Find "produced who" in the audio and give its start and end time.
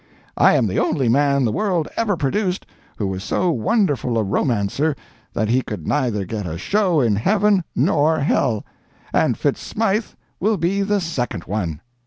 2.17-3.05